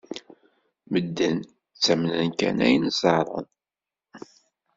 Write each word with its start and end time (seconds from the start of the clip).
Medden 0.91 1.37
ttamnen 1.75 2.29
kan 2.39 2.57
ayen 2.67 2.85
ẓerren. 2.99 3.47